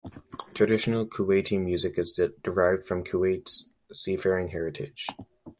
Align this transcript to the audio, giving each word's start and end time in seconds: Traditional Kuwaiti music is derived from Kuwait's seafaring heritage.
Traditional 0.55 1.05
Kuwaiti 1.05 1.63
music 1.63 1.99
is 1.99 2.19
derived 2.43 2.85
from 2.87 3.03
Kuwait's 3.03 3.69
seafaring 3.93 4.47
heritage. 4.47 5.05